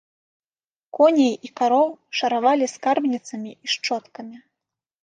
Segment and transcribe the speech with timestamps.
[0.99, 1.87] Коней і кароў
[2.21, 4.37] шаравалі скрабніцамі і шчоткамі.